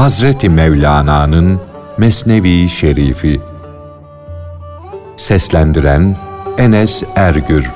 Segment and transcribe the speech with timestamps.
[0.00, 1.60] Hazreti Mevlana'nın
[1.98, 3.40] Mesnevi Şerifi
[5.16, 6.16] Seslendiren
[6.58, 7.70] Enes Ergür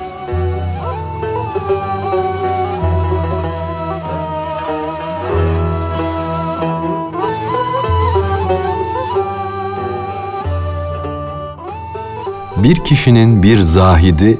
[12.57, 14.39] Bir kişinin bir zahidi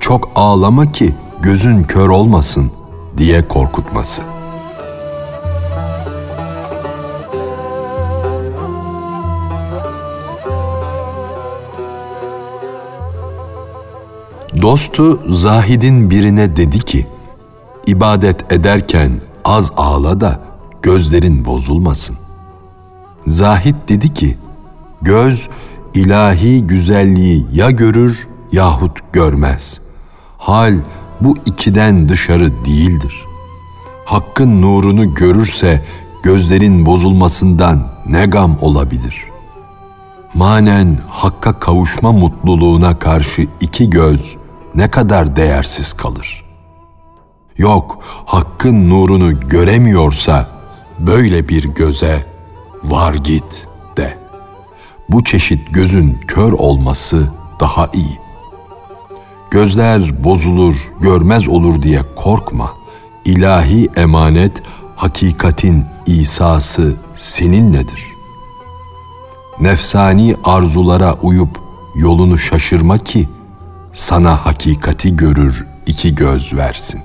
[0.00, 2.72] çok ağlama ki gözün kör olmasın
[3.16, 4.39] diye korkutması.
[14.70, 17.06] Dostu Zahid'in birine dedi ki,
[17.86, 20.40] ibadet ederken az ağla da
[20.82, 22.16] gözlerin bozulmasın.
[23.26, 24.38] Zahid dedi ki,
[25.02, 25.48] göz
[25.94, 29.80] ilahi güzelliği ya görür yahut görmez.
[30.38, 30.74] Hal
[31.20, 33.24] bu ikiden dışarı değildir.
[34.04, 35.84] Hakkın nurunu görürse
[36.22, 39.24] gözlerin bozulmasından ne gam olabilir?
[40.34, 44.39] Manen hakka kavuşma mutluluğuna karşı iki göz
[44.74, 46.44] ne kadar değersiz kalır.
[47.56, 50.48] Yok, hakkın nurunu göremiyorsa
[50.98, 52.26] böyle bir göze
[52.84, 54.18] var git de.
[55.08, 58.18] Bu çeşit gözün kör olması daha iyi.
[59.50, 62.74] Gözler bozulur, görmez olur diye korkma.
[63.24, 64.62] İlahi emanet,
[64.96, 68.06] hakikatin İsa'sı seninledir.
[69.60, 71.60] Nefsani arzulara uyup
[71.94, 73.28] yolunu şaşırma ki
[73.92, 77.00] sana hakikati görür iki göz versin.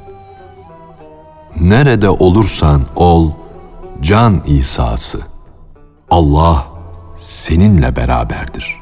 [1.62, 3.32] Nerede olursan ol,
[4.02, 5.20] can İsa'sı.
[6.10, 6.68] Allah
[7.18, 8.82] seninle beraberdir.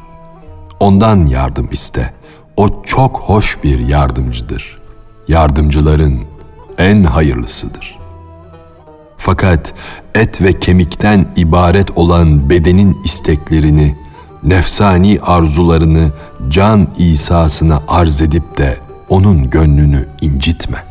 [0.80, 2.14] Ondan yardım iste.
[2.58, 4.82] O çok hoş bir yardımcıdır.
[5.28, 6.20] Yardımcıların
[6.78, 8.00] en hayırlısıdır.
[9.18, 9.74] Fakat
[10.16, 14.03] et ve kemikten ibaret olan bedenin isteklerini
[14.44, 16.12] nefsani arzularını
[16.50, 18.78] can İsa'sına arz edip de
[19.10, 20.84] onun gönlünü incitme.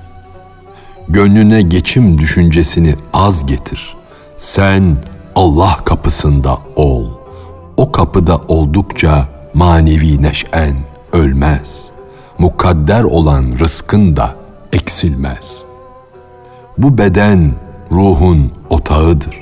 [1.08, 3.96] Gönlüne geçim düşüncesini az getir.
[4.36, 4.96] Sen
[5.34, 7.06] Allah kapısında ol.
[7.76, 10.76] O kapıda oldukça manevi neşen
[11.12, 11.90] ölmez.
[12.38, 14.34] Mukadder olan rızkın da
[14.72, 15.64] eksilmez.
[16.78, 17.52] Bu beden
[17.90, 19.38] ruhun otağıdır.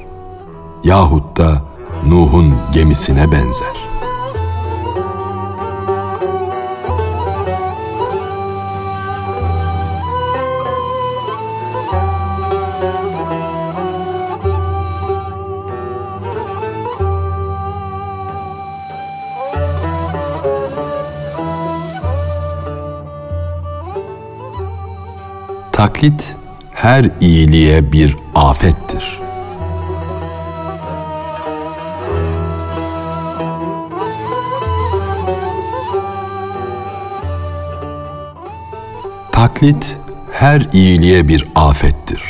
[0.84, 1.62] Yahut da
[2.06, 3.89] Nuh'un gemisine benzer.
[25.80, 26.36] Taklit
[26.72, 29.20] her iyiliğe bir afettir.
[39.32, 39.96] Taklit
[40.32, 42.22] her iyiliğe bir afettir.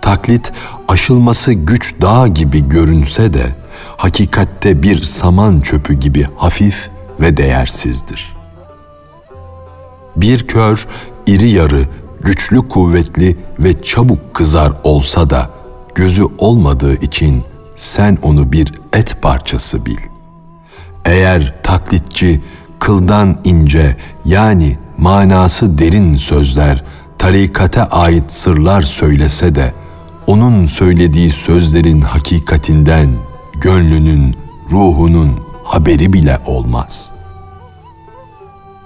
[0.00, 0.52] Taklit
[0.88, 3.54] aşılması güç dağ gibi görünse de
[3.96, 8.36] hakikatte bir saman çöpü gibi hafif ve değersizdir.
[10.16, 10.86] Bir kör
[11.26, 11.86] iri yarı
[12.22, 15.50] güçlü kuvvetli ve çabuk kızar olsa da
[15.94, 17.42] gözü olmadığı için
[17.76, 19.98] sen onu bir et parçası bil.
[21.04, 22.40] Eğer taklitçi
[22.78, 26.84] kıldan ince yani manası derin sözler,
[27.18, 29.74] tarikate ait sırlar söylese de
[30.26, 33.10] onun söylediği sözlerin hakikatinden
[33.60, 34.36] gönlünün,
[34.70, 37.10] ruhunun haberi bile olmaz.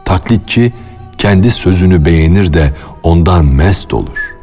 [0.04, 0.72] Taklitçi
[1.19, 4.37] kendi sözünü beğenir de ondan mest olur.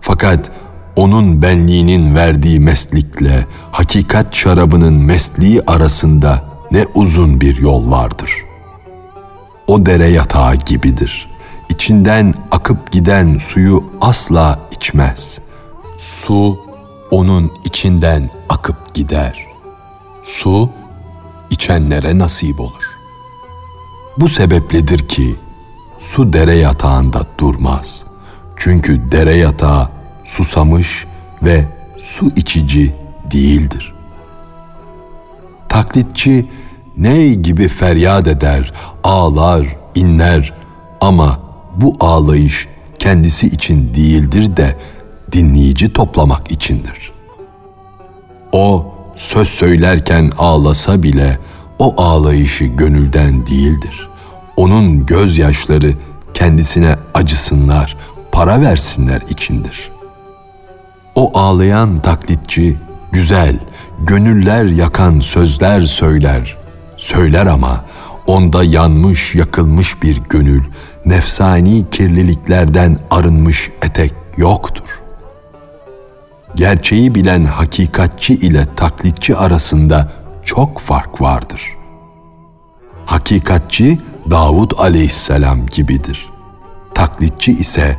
[0.00, 0.50] Fakat
[0.96, 8.30] onun benliğinin verdiği meslikle hakikat şarabının mesliği arasında ne uzun bir yol vardır.
[9.66, 11.30] O dere yatağı gibidir.
[11.68, 15.38] İçinden akıp giden suyu asla içmez.
[15.98, 16.58] Su
[17.10, 19.46] onun içinden akıp gider.
[20.22, 20.70] Su
[21.50, 22.84] içenlere nasip olur.
[24.18, 25.36] Bu sebepledir ki
[26.00, 28.04] su dere yatağında durmaz.
[28.56, 29.88] Çünkü dere yatağı
[30.24, 31.06] susamış
[31.42, 31.64] ve
[31.98, 32.94] su içici
[33.32, 33.94] değildir.
[35.68, 36.46] Taklitçi
[36.96, 38.72] ney gibi feryat eder,
[39.04, 40.54] ağlar, inler
[41.00, 41.40] ama
[41.76, 42.68] bu ağlayış
[42.98, 44.76] kendisi için değildir de
[45.32, 47.12] dinleyici toplamak içindir.
[48.52, 51.38] O söz söylerken ağlasa bile
[51.78, 54.09] o ağlayışı gönülden değildir
[54.60, 55.92] onun gözyaşları
[56.34, 57.96] kendisine acısınlar,
[58.32, 59.90] para versinler içindir.
[61.14, 62.76] O ağlayan taklitçi
[63.12, 63.58] güzel,
[64.00, 66.56] gönüller yakan sözler söyler.
[66.96, 67.84] Söyler ama
[68.26, 70.62] onda yanmış yakılmış bir gönül,
[71.06, 75.02] nefsani kirliliklerden arınmış etek yoktur.
[76.54, 80.12] Gerçeği bilen hakikatçi ile taklitçi arasında
[80.44, 81.79] çok fark vardır.
[83.10, 83.98] Hakikatçi
[84.30, 86.30] Davud aleyhisselam gibidir.
[86.94, 87.98] Taklitçi ise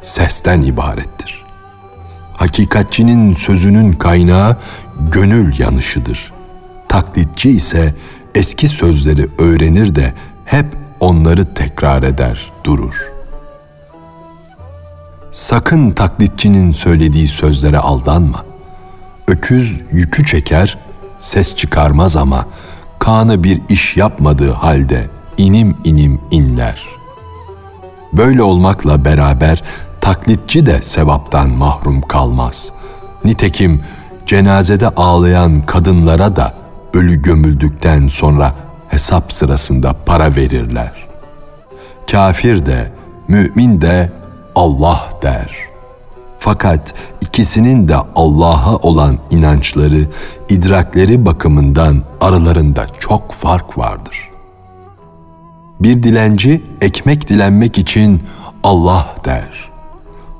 [0.00, 1.44] sesten ibarettir.
[2.36, 4.56] Hakikatçinin sözünün kaynağı
[5.10, 6.32] gönül yanışıdır.
[6.88, 7.94] Taklitçi ise
[8.34, 10.14] eski sözleri öğrenir de
[10.44, 10.66] hep
[11.00, 13.12] onları tekrar eder, durur.
[15.30, 18.44] Sakın taklitçinin söylediği sözlere aldanma.
[19.28, 20.78] Öküz yükü çeker,
[21.18, 22.46] ses çıkarmaz ama
[23.02, 26.86] kanı bir iş yapmadığı halde inim inim inler.
[28.12, 29.62] Böyle olmakla beraber
[30.00, 32.72] taklitçi de sevaptan mahrum kalmaz.
[33.24, 33.82] Nitekim
[34.26, 36.54] cenazede ağlayan kadınlara da
[36.94, 38.54] ölü gömüldükten sonra
[38.88, 40.92] hesap sırasında para verirler.
[42.10, 42.92] Kafir de,
[43.28, 44.12] mümin de
[44.54, 45.71] Allah der.
[46.44, 50.08] Fakat ikisinin de Allah'a olan inançları,
[50.48, 54.30] idrakleri bakımından aralarında çok fark vardır.
[55.80, 58.22] Bir dilenci ekmek dilenmek için
[58.62, 59.70] Allah der.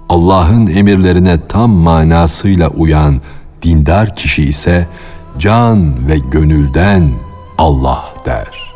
[0.09, 3.21] Allah'ın emirlerine tam manasıyla uyan
[3.63, 4.87] dindar kişi ise
[5.39, 7.11] can ve gönülden
[7.59, 8.75] Allah der.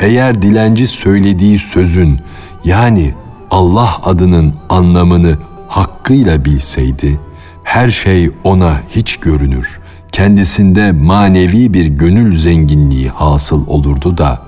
[0.00, 2.20] Eğer dilenci söylediği sözün
[2.64, 3.14] yani
[3.50, 7.20] Allah adının anlamını hakkıyla bilseydi,
[7.64, 9.80] her şey ona hiç görünür,
[10.12, 14.42] kendisinde manevi bir gönül zenginliği hasıl olurdu da,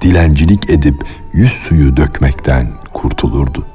[0.00, 3.66] dilencilik edip yüz suyu dökmekten kurtulurdu.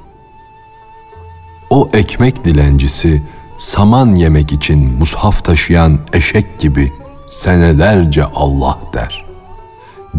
[1.70, 3.24] O ekmek dilencisi,
[3.58, 6.92] saman yemek için mushaf taşıyan eşek gibi
[7.28, 9.26] senelerce Allah der.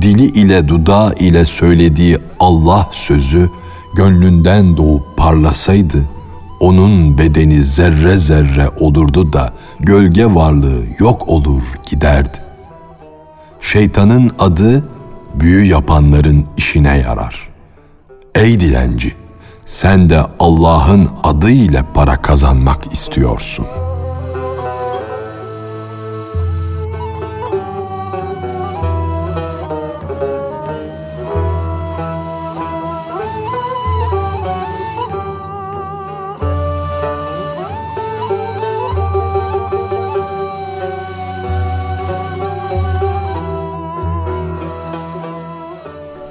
[0.01, 3.51] Dili ile dudağı ile söylediği Allah sözü
[3.95, 6.05] gönlünden doğup parlasaydı,
[6.61, 12.39] onun bedeni zerre zerre olurdu da gölge varlığı yok olur giderdi.
[13.61, 14.89] Şeytanın adı
[15.35, 17.49] büyü yapanların işine yarar.
[18.35, 19.15] Ey dilenci,
[19.65, 23.90] sen de Allah'ın adı ile para kazanmak istiyorsun.''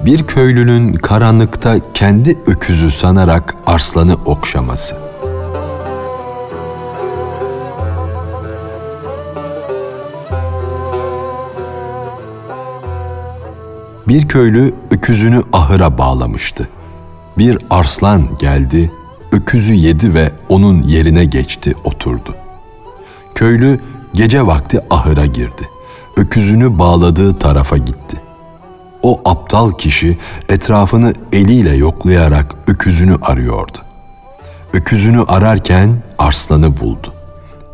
[0.09, 4.97] Bir köylünün karanlıkta kendi öküzü sanarak arslanı okşaması.
[14.07, 16.69] Bir köylü öküzünü ahıra bağlamıştı.
[17.37, 18.91] Bir arslan geldi,
[19.31, 22.35] öküzü yedi ve onun yerine geçti, oturdu.
[23.35, 23.79] Köylü
[24.13, 25.69] gece vakti ahıra girdi.
[26.17, 28.28] Öküzünü bağladığı tarafa gitti.
[29.03, 30.17] O aptal kişi
[30.49, 33.77] etrafını eliyle yoklayarak öküzünü arıyordu.
[34.73, 37.13] Öküzünü ararken arslanı buldu.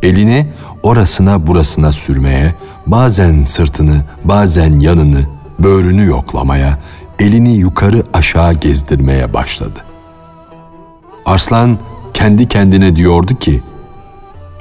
[0.04, 0.48] Elini
[0.84, 2.56] orasına burasına sürmeye,
[2.88, 5.26] bazen sırtını, bazen yanını,
[5.60, 6.80] böğrünü yoklamaya,
[7.20, 9.80] elini yukarı aşağı gezdirmeye başladı.
[11.26, 11.80] Arslan
[12.14, 13.64] kendi kendine diyordu ki,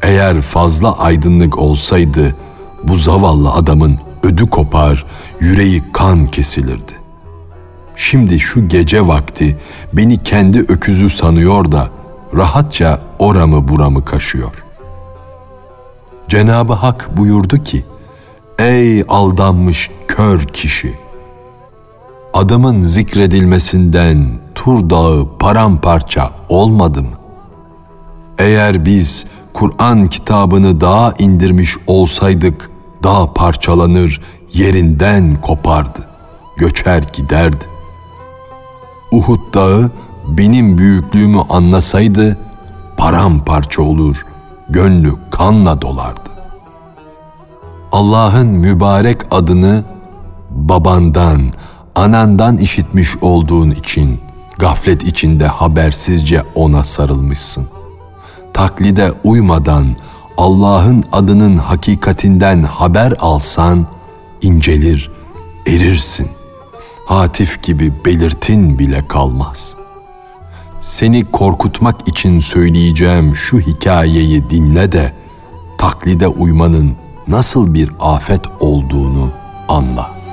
[0.02, 2.36] eğer fazla aydınlık olsaydı
[2.82, 5.06] bu zavallı adamın ödü kopar,
[5.40, 6.92] yüreği kan kesilirdi.
[7.96, 9.58] Şimdi şu gece vakti
[9.92, 11.88] beni kendi öküzü sanıyor da
[12.36, 14.64] rahatça oramı buramı kaşıyor.
[16.28, 17.84] Cenabı Hak buyurdu ki,
[18.58, 20.94] Ey aldanmış kör kişi!
[22.32, 27.16] Adamın zikredilmesinden Tur Dağı paramparça olmadı mı?
[28.38, 32.70] Eğer biz Kur'an kitabını daha indirmiş olsaydık,
[33.04, 34.20] dağ parçalanır,
[34.52, 36.08] yerinden kopardı,
[36.56, 37.64] göçer giderdi.
[39.12, 39.90] Uhud dağı
[40.28, 42.38] benim büyüklüğümü anlasaydı
[42.96, 44.16] paramparça olur,
[44.68, 46.30] gönlü kanla dolardı.
[47.92, 49.84] Allah'ın mübarek adını
[50.50, 51.52] babandan,
[51.94, 54.20] anandan işitmiş olduğun için
[54.58, 57.66] gaflet içinde habersizce ona sarılmışsın.
[58.52, 59.86] Taklide uymadan
[60.36, 63.86] Allah'ın adının hakikatinden haber alsan
[64.42, 65.10] incelir,
[65.66, 66.28] erirsin.
[67.06, 69.74] Hatif gibi belirtin bile kalmaz.
[70.80, 75.12] Seni korkutmak için söyleyeceğim şu hikayeyi dinle de
[75.78, 76.96] taklide uymanın
[77.28, 79.28] nasıl bir afet olduğunu
[79.68, 80.23] anla.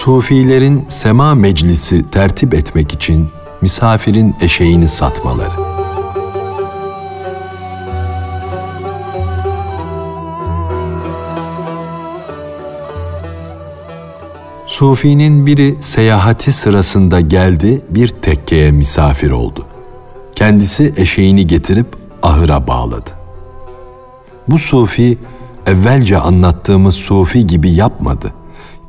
[0.00, 3.28] Sufilerin sema meclisi tertip etmek için
[3.60, 5.52] misafirin eşeğini satmaları.
[14.66, 19.66] Sufinin biri seyahati sırasında geldi bir tekkeye misafir oldu.
[20.34, 21.86] Kendisi eşeğini getirip
[22.22, 23.10] ahıra bağladı.
[24.48, 25.18] Bu sufi
[25.66, 28.39] evvelce anlattığımız sufi gibi yapmadı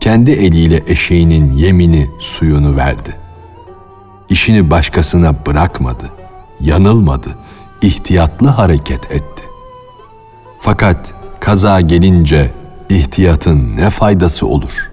[0.02, 3.16] kendi eliyle eşeğinin yemini, suyunu verdi.
[4.30, 6.06] İşini başkasına bırakmadı,
[6.60, 7.38] yanılmadı,
[7.82, 9.44] ihtiyatlı hareket etti.
[10.60, 12.52] Fakat kaza gelince
[12.90, 14.92] ihtiyatın ne faydası olur?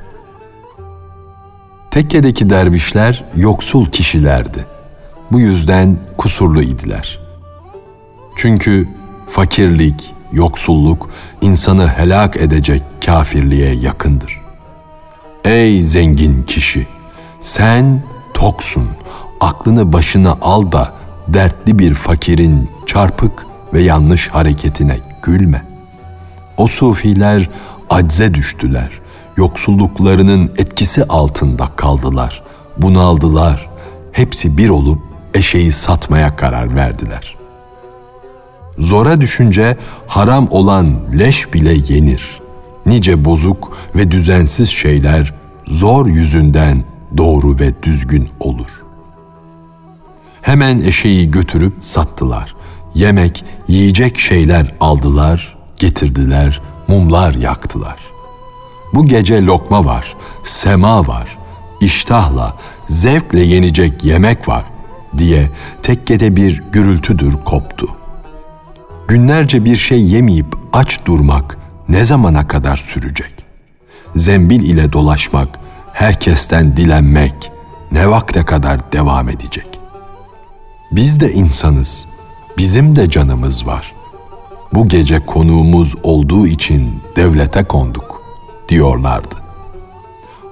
[1.90, 4.66] Tekkedeki dervişler yoksul kişilerdi.
[5.32, 7.20] Bu yüzden kusurlu idiler.
[8.36, 8.88] Çünkü
[9.28, 11.10] fakirlik, yoksulluk
[11.40, 14.37] insanı helak edecek kafirliğe yakındır.''
[15.44, 16.86] Ey zengin kişi!
[17.40, 18.02] Sen
[18.34, 18.88] toksun,
[19.40, 20.92] aklını başına al da
[21.28, 25.64] dertli bir fakirin çarpık ve yanlış hareketine gülme.
[26.56, 27.50] O sufiler
[27.90, 28.90] acze düştüler,
[29.36, 32.42] yoksulluklarının etkisi altında kaldılar,
[32.76, 33.68] bunaldılar.
[34.12, 35.02] Hepsi bir olup
[35.34, 37.36] eşeği satmaya karar verdiler.
[38.78, 39.76] Zora düşünce
[40.06, 42.40] haram olan leş bile yenir.
[42.88, 45.34] Nice bozuk ve düzensiz şeyler
[45.66, 46.84] zor yüzünden
[47.16, 48.68] doğru ve düzgün olur.
[50.42, 52.54] Hemen eşeği götürüp sattılar.
[52.94, 57.98] Yemek, yiyecek şeyler aldılar, getirdiler, mumlar yaktılar.
[58.94, 61.38] Bu gece lokma var, sema var,
[61.80, 64.64] iştahla, zevkle yenecek yemek var
[65.18, 65.50] diye
[65.82, 67.88] tekkede bir gürültüdür koptu.
[69.08, 73.48] Günlerce bir şey yemeyip aç durmak ne zamana kadar sürecek?
[74.14, 75.48] zembil ile dolaşmak,
[75.92, 77.52] herkesten dilenmek
[77.92, 79.80] ne vakte kadar devam edecek?
[80.92, 82.06] Biz de insanız,
[82.58, 83.94] bizim de canımız var.
[84.74, 88.22] Bu gece konuğumuz olduğu için devlete konduk
[88.68, 89.34] diyorlardı.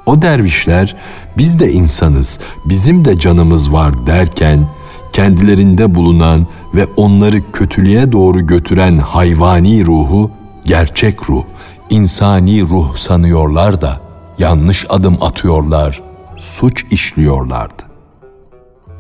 [0.06, 0.96] O dervişler
[1.38, 4.68] biz de insanız, bizim de canımız var derken
[5.12, 10.30] kendilerinde bulunan ve onları kötülüğe doğru götüren hayvani ruhu
[10.66, 11.44] gerçek ruh,
[11.90, 14.00] insani ruh sanıyorlar da
[14.38, 16.02] yanlış adım atıyorlar,
[16.36, 17.82] suç işliyorlardı.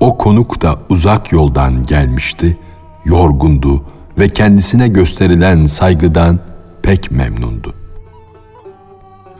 [0.00, 2.58] O konuk da uzak yoldan gelmişti,
[3.04, 3.84] yorgundu
[4.18, 6.38] ve kendisine gösterilen saygıdan
[6.82, 7.74] pek memnundu.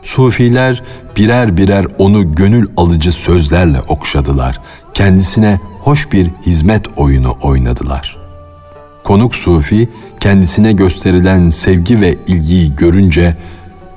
[0.03, 0.83] Sufiler
[1.17, 4.61] birer birer onu gönül alıcı sözlerle okşadılar.
[4.95, 8.26] Kendisine hoş bir hizmet oyunu oynadılar.''
[9.07, 9.89] Konuk Sufi
[10.21, 13.37] kendisine gösterilen sevgi ve ilgiyi görünce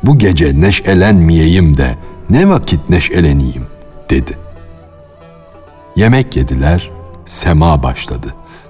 [0.04, 1.96] bu gece neşelenmeyeyim de
[2.30, 3.68] ne vakit neşeleneyim
[4.10, 4.38] dedi.
[5.96, 6.92] Yemek yediler,
[7.26, 8.28] sema başladı.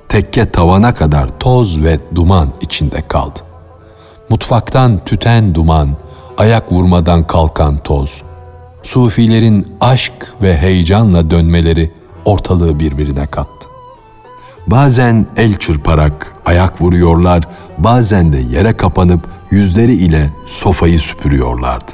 [0.10, 3.39] Tekke tavana kadar toz ve duman içinde kaldı.
[4.29, 5.89] Mutfaktan tüten duman,
[6.38, 8.22] ayak vurmadan kalkan toz.
[8.84, 11.91] Sufilerin aşk ve heyecanla dönmeleri
[12.25, 13.69] ortalığı birbirine kattı.
[14.68, 17.44] Bazen el çırparak ayak vuruyorlar,
[17.78, 21.92] bazen de yere kapanıp yüzleri ile sofayı süpürüyorlardı.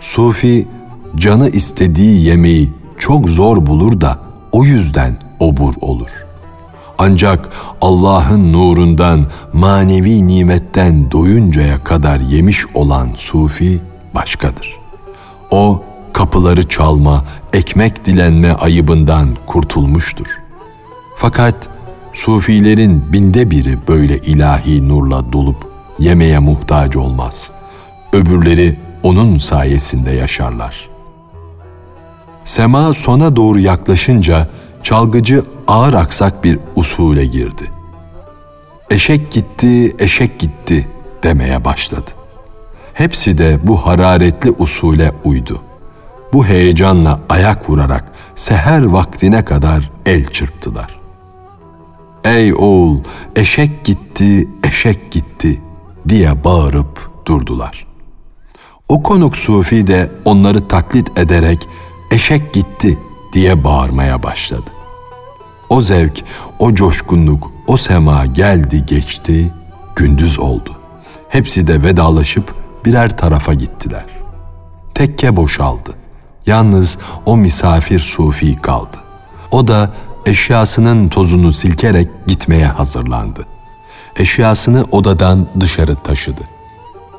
[0.00, 0.68] Sufi
[1.16, 4.18] canı istediği yemeği çok zor bulur da
[4.52, 6.08] o yüzden obur olur.
[6.98, 7.48] Ancak
[7.80, 13.80] Allah'ın nurundan, manevi nimetten doyuncaya kadar yemiş olan sufi
[14.14, 14.76] başkadır.
[15.50, 20.45] O kapıları çalma, ekmek dilenme ayıbından kurtulmuştur.''
[21.18, 21.68] Fakat
[22.12, 25.56] sufilerin binde biri böyle ilahi nurla dolup
[25.98, 27.50] yemeye muhtaç olmaz.
[28.12, 30.88] Öbürleri onun sayesinde yaşarlar.
[32.44, 34.48] Sema sona doğru yaklaşınca
[34.82, 37.72] çalgıcı ağır aksak bir usule girdi.
[38.90, 40.88] Eşek gitti, eşek gitti
[41.22, 42.10] demeye başladı.
[42.94, 45.62] Hepsi de bu hararetli usule uydu.
[46.32, 48.04] Bu heyecanla ayak vurarak
[48.34, 50.95] seher vaktine kadar el çırptılar.
[52.26, 52.98] Ey oğul
[53.36, 55.60] eşek gitti, eşek gitti
[56.08, 57.86] diye bağırıp durdular.
[58.88, 61.68] O konuk sufi de onları taklit ederek
[62.10, 62.98] eşek gitti
[63.32, 64.70] diye bağırmaya başladı.
[65.68, 66.24] O zevk,
[66.58, 69.52] o coşkunluk, o sema geldi geçti,
[69.96, 70.76] gündüz oldu.
[71.28, 72.54] Hepsi de vedalaşıp
[72.84, 74.06] birer tarafa gittiler.
[74.94, 75.94] Tekke boşaldı.
[76.46, 78.96] Yalnız o misafir sufi kaldı.
[79.50, 79.92] O da
[80.26, 83.46] eşyasının tozunu silkerek gitmeye hazırlandı.
[84.16, 86.42] Eşyasını odadan dışarı taşıdı.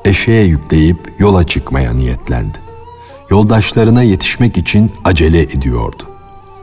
[0.04, 2.58] Eşeğe yükleyip yola çıkmaya niyetlendi.
[3.30, 6.02] Yoldaşlarına yetişmek için acele ediyordu.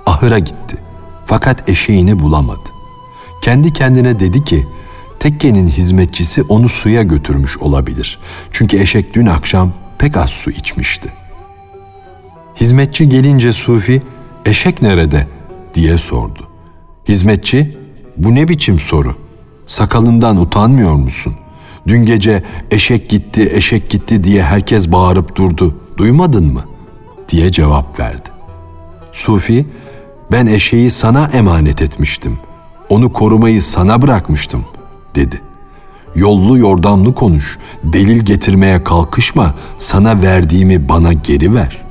[0.05, 0.77] Ahıra gitti.
[1.25, 2.69] Fakat eşeğini bulamadı.
[3.41, 4.67] Kendi kendine dedi ki,
[5.19, 8.19] tekkenin hizmetçisi onu suya götürmüş olabilir.
[8.51, 11.09] Çünkü eşek dün akşam pek az su içmişti.
[12.55, 14.01] Hizmetçi gelince Sufi,
[14.45, 15.34] eşek nerede
[15.75, 16.47] diye sordu.
[17.07, 17.77] Hizmetçi,
[18.17, 19.15] bu ne biçim soru?
[19.67, 21.33] Sakalından utanmıyor musun?
[21.87, 25.75] Dün gece eşek gitti, eşek gitti diye herkes bağırıp durdu.
[25.97, 26.63] Duymadın mı?
[27.29, 28.29] diye cevap verdi.
[29.11, 29.65] Sufi,
[30.31, 32.37] ben eşeği sana emanet etmiştim.
[32.89, 34.65] Onu korumayı sana bırakmıştım,
[35.15, 35.41] dedi.
[36.15, 41.84] Yollu yordamlı konuş, delil getirmeye kalkışma, sana verdiğimi bana geri ver.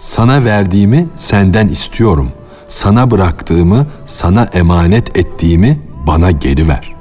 [0.00, 2.32] Sana verdiğimi senden istiyorum.
[2.68, 6.94] Sana bıraktığımı, sana emanet ettiğimi bana geri ver.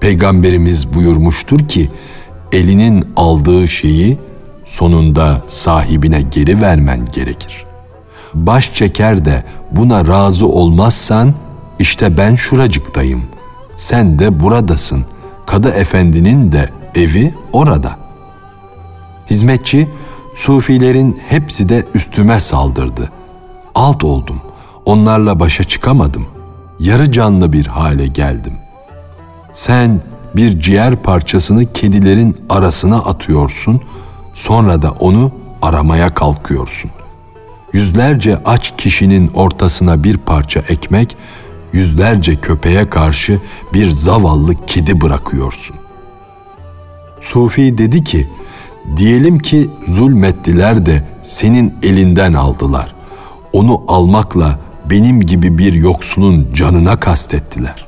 [0.00, 1.90] Peygamberimiz buyurmuştur ki,
[2.52, 4.18] elinin aldığı şeyi
[4.64, 7.66] sonunda sahibine geri vermen gerekir.
[8.34, 11.34] Baş çeker de buna razı olmazsan,
[11.78, 13.22] işte ben şuracıktayım,
[13.76, 15.04] sen de buradasın.
[15.46, 17.96] Kadı efendinin de evi orada.
[19.30, 19.88] Hizmetçi,
[20.38, 23.10] Sufilerin hepsi de üstüme saldırdı.
[23.74, 24.40] Alt oldum.
[24.84, 26.26] Onlarla başa çıkamadım.
[26.80, 28.52] Yarı canlı bir hale geldim.
[29.52, 30.02] Sen
[30.36, 33.80] bir ciğer parçasını kedilerin arasına atıyorsun,
[34.34, 36.90] sonra da onu aramaya kalkıyorsun.
[37.72, 41.16] Yüzlerce aç kişinin ortasına bir parça ekmek,
[41.72, 43.40] yüzlerce köpeğe karşı
[43.72, 45.76] bir zavallı kedi bırakıyorsun.
[47.20, 48.28] Sufi dedi ki,
[48.96, 52.94] Diyelim ki zulmettiler de senin elinden aldılar.
[53.52, 54.58] Onu almakla
[54.90, 57.86] benim gibi bir yoksulun canına kastettiler.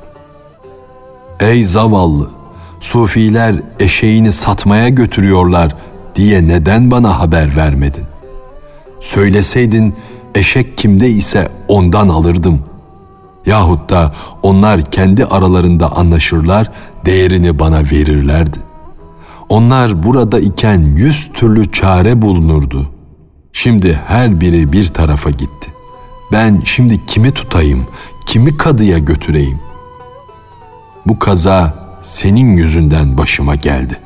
[1.39, 2.29] Ey zavallı,
[2.79, 5.75] sufiler eşeğini satmaya götürüyorlar
[6.15, 8.03] diye neden bana haber vermedin?
[8.99, 9.95] Söyleseydin
[10.35, 12.59] eşek kimde ise ondan alırdım.
[13.45, 16.71] Yahut da onlar kendi aralarında anlaşırlar,
[17.05, 18.57] değerini bana verirlerdi.
[19.51, 22.91] Onlar burada iken yüz türlü çare bulunurdu.
[23.53, 25.71] Şimdi her biri bir tarafa gitti.
[26.31, 27.87] Ben şimdi kimi tutayım,
[28.25, 29.59] kimi kadıya götüreyim?
[31.07, 33.97] Bu kaza senin yüzünden başıma geldi.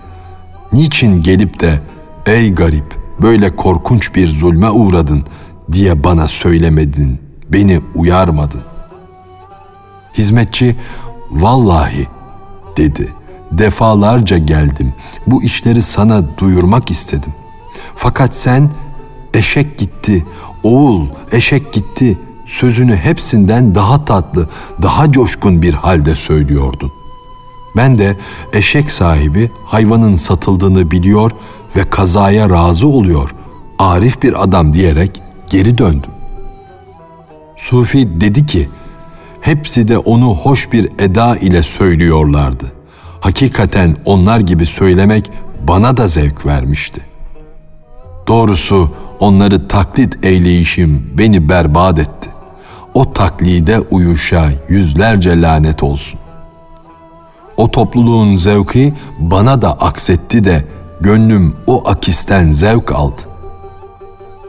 [0.73, 1.79] Niçin gelip de
[2.25, 5.23] ey garip böyle korkunç bir zulme uğradın
[5.71, 8.61] diye bana söylemedin, beni uyarmadın.
[10.17, 10.75] Hizmetçi
[11.31, 12.07] vallahi
[12.77, 13.24] dedi.''
[13.57, 14.93] Defalarca geldim.
[15.27, 17.33] Bu işleri sana duyurmak istedim.
[17.95, 18.69] Fakat sen
[19.33, 20.25] eşek gitti,
[20.63, 24.49] oğul eşek gitti sözünü hepsinden daha tatlı,
[24.81, 26.91] daha coşkun bir halde söylüyordun.
[27.77, 28.17] Ben de
[28.53, 31.31] eşek sahibi hayvanın satıldığını biliyor
[31.75, 33.35] ve kazaya razı oluyor.
[33.79, 36.11] Arif bir adam diyerek geri döndüm.
[37.57, 38.69] Sufi dedi ki,
[39.41, 42.74] hepsi de onu hoş bir eda ile söylüyorlardı
[43.25, 45.31] hakikaten onlar gibi söylemek
[45.67, 47.01] bana da zevk vermişti.
[48.27, 52.29] Doğrusu onları taklit eyleyişim beni berbat etti.
[52.93, 56.19] O taklide uyuşa yüzlerce lanet olsun.
[57.57, 60.65] O topluluğun zevki bana da aksetti de
[61.01, 63.21] gönlüm o akisten zevk aldı.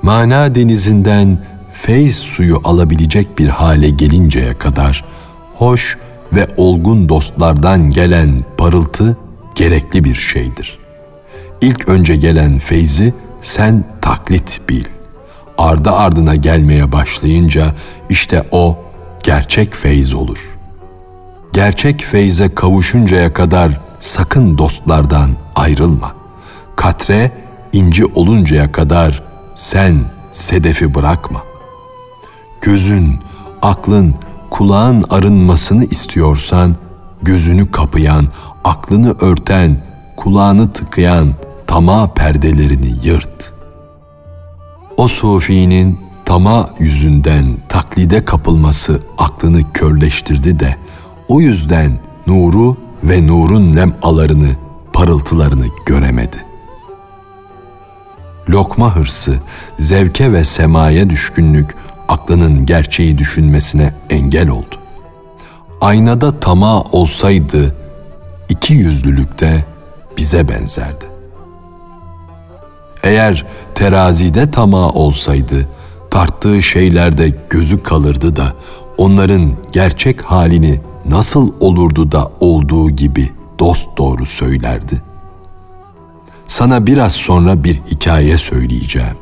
[0.02, 1.38] Mana denizinden
[1.70, 5.04] feyz suyu alabilecek bir hale gelinceye kadar
[5.54, 5.98] hoş
[6.32, 9.16] ve olgun dostlardan gelen parıltı
[9.54, 10.78] gerekli bir şeydir.
[11.60, 14.84] İlk önce gelen feyzi sen taklit bil.
[15.58, 17.74] Ardı ardına gelmeye başlayınca
[18.10, 18.78] işte o
[19.22, 20.58] gerçek feyz olur.
[21.52, 26.14] Gerçek feyze kavuşuncaya kadar sakın dostlardan ayrılma.
[26.76, 27.32] Katre
[27.72, 29.22] inci oluncaya kadar
[29.54, 30.00] sen
[30.32, 31.42] sedefi bırakma.
[32.60, 33.18] Gözün,
[33.62, 34.14] aklın
[34.50, 36.76] kulağın arınmasını istiyorsan,
[37.22, 38.28] gözünü kapayan,
[38.64, 39.80] aklını örten,
[40.16, 41.34] kulağını tıkayan
[41.66, 43.52] tama perdelerini yırt.
[44.96, 50.76] O sufinin tama yüzünden taklide kapılması aklını körleştirdi de
[51.28, 54.56] o yüzden nuru ve nurun lemalarını,
[54.92, 56.46] parıltılarını göremedi.
[58.50, 59.36] Lokma hırsı,
[59.78, 61.74] zevke ve semaya düşkünlük
[62.08, 64.76] aklının gerçeği düşünmesine engel oldu.
[65.80, 67.76] Aynada tamah olsaydı
[68.48, 69.64] iki yüzlülükte
[70.16, 71.04] bize benzerdi.
[73.02, 75.68] Eğer terazide tamah olsaydı
[76.10, 78.52] tarttığı şeylerde gözü kalırdı da
[78.98, 85.02] onların gerçek halini nasıl olurdu da olduğu gibi dost doğru söylerdi.
[86.46, 89.16] Sana biraz sonra bir hikaye söyleyeceğim.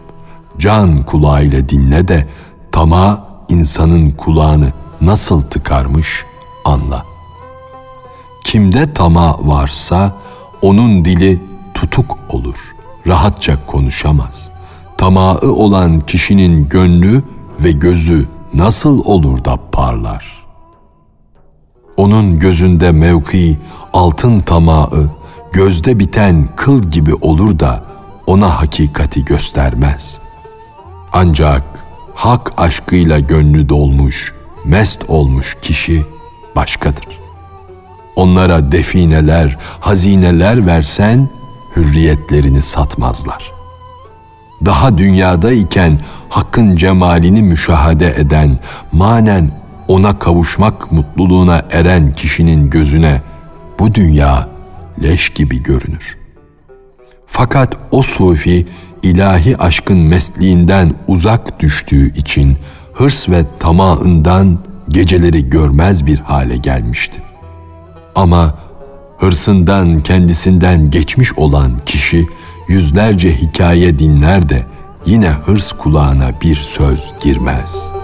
[0.59, 2.29] Can kulağıyla dinle de
[2.75, 6.27] tama insanın kulağını nasıl tıkarmış
[6.65, 7.05] anla.
[8.45, 10.13] Kimde tama varsa
[10.63, 11.43] onun dili
[11.75, 12.75] tutuk olur,
[13.07, 14.51] rahatça konuşamaz.
[14.97, 17.23] Tamağı olan kişinin gönlü
[17.61, 20.45] ve gözü nasıl olur da parlar?
[21.97, 23.59] Onun gözünde mevki
[23.93, 25.11] altın tamağı,
[25.53, 27.85] gözde biten kıl gibi olur da
[28.27, 30.19] ona hakikati göstermez.
[31.13, 31.84] Ancak
[32.15, 36.03] hak aşkıyla gönlü dolmuş, mest olmuş kişi
[36.57, 37.21] başkadır.
[38.17, 41.29] Onlara defineler, hazineler versen
[41.77, 43.53] hürriyetlerini satmazlar.
[44.65, 45.99] Daha dünyada iken
[46.29, 48.59] hakkın cemalini müşahede eden,
[48.93, 49.51] manen
[49.89, 53.23] ona kavuşmak mutluluğuna eren kişinin gözüne
[53.79, 54.49] bu dünya
[55.03, 56.19] leş gibi görünür.
[57.27, 58.67] Fakat o sufi
[59.05, 62.57] ilahi aşkın mesliğinden uzak düştüğü için
[62.93, 67.23] hırs ve tamağından geceleri görmez bir hale gelmişti.
[68.15, 68.59] Ama
[69.19, 72.27] hırsından kendisinden geçmiş olan kişi
[72.69, 74.67] yüzlerce hikaye dinler de
[75.07, 78.04] yine hırs kulağına bir söz girmez.''